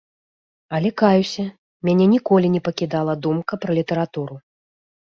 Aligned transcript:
Але 0.77 0.89
каюся, 1.01 1.45
мяне 1.91 2.05
ніколі 2.15 2.47
не 2.57 2.65
пакідала 2.71 3.13
думка 3.29 3.53
пра 3.63 3.71
літаратуру. 3.81 4.35